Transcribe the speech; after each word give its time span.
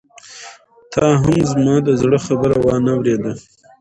تا 0.93 1.05
هم 1.21 1.37
زما 1.51 1.75
د 1.87 1.89
زړه 2.01 2.17
خبره 2.25 2.55
وانه 2.65 2.91
اورېده. 2.95 3.33